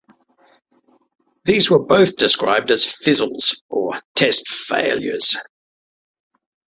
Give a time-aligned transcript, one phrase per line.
[1.45, 5.37] These were both described as fizzles, or test failures.